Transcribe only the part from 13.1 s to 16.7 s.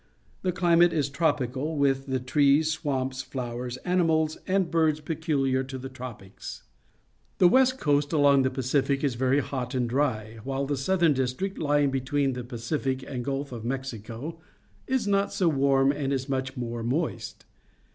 the Gulf of Mexico, is not so warm and is much